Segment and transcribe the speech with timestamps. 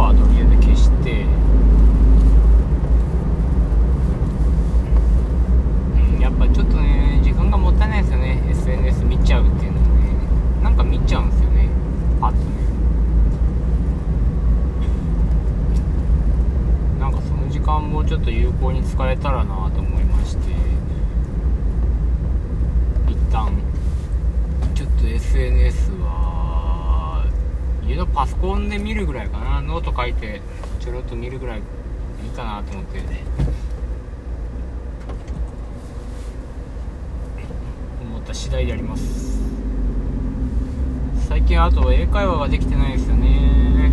[0.00, 1.26] ワードで消して。
[6.18, 8.42] やっぱちょっとねがもたないですよね。
[8.48, 9.92] SNS 見ちゃうっていうのはね。
[10.62, 11.68] なんか見ちゃうんですよね。
[12.18, 12.40] とね。
[16.98, 19.99] なんかその時間もちょっと有効に使えたらなと思い
[28.00, 29.60] 家のパソコンで見るぐらいかな。
[29.60, 30.40] ノート書いて
[30.80, 31.62] ちょろっと見るぐらいい
[32.26, 33.00] いかなと思って。
[38.00, 39.38] 思った次第であります。
[41.28, 43.92] 最近あと英会話ができてないですよね。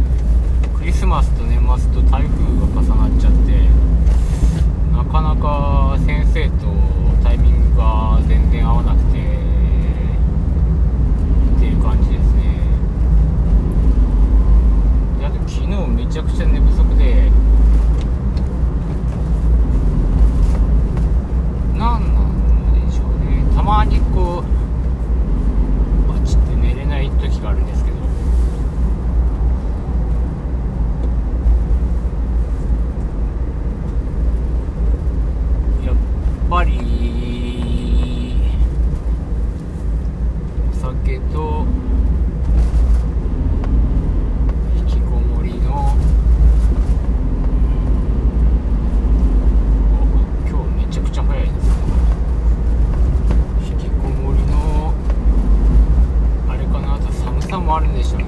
[0.77, 3.67] クリスマスと年末と台風が重なっちゃって
[4.95, 6.65] なかなか先生と
[7.21, 9.19] タイミングが全然合わなくて
[11.57, 12.61] っていう感じですね
[15.19, 17.29] であと昨日めちゃくちゃ寝不足で
[21.77, 27.97] なんなんでしょうねたまにこうバチって寝れない時があるんですけど
[35.85, 35.95] やっ
[36.49, 36.77] ぱり
[41.17, 41.65] お酒と
[44.75, 45.95] 引きこもりの
[50.47, 51.73] 今日めちゃくちゃ早いですね。
[53.71, 54.93] 引きこもりの
[56.49, 58.27] あれかなあと寒さもあるんでしょうね。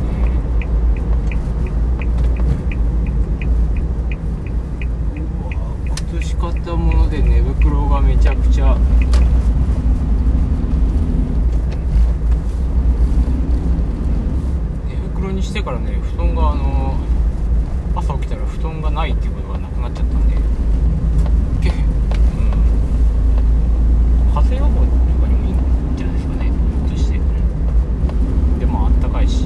[5.14, 5.52] うわ
[5.86, 8.76] 今年買ったもので寝袋がめちゃくちゃ
[15.40, 16.98] にしてからね布団があの
[17.96, 20.42] 朝起きたら布団がないっていうことがなくなっちゃったんで、うん、
[24.36, 24.92] 風邪予報と
[25.22, 25.58] かにもいいん
[25.96, 26.46] じゃないですかね。
[26.46, 26.54] ひょ
[26.88, 27.20] っとして。
[28.60, 29.46] でもあったかいし。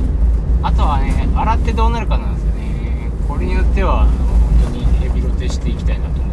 [0.63, 3.11] あとはね洗ってどうなるかなんですよね。
[3.27, 6.32] これによっては本当にヘビロテしていきたいなと思